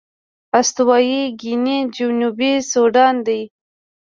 استوايي 0.59 1.21
ګيني 1.39 1.77
جنوبي 1.95 2.53
سوډان 2.71 3.15
دي. 3.27 3.41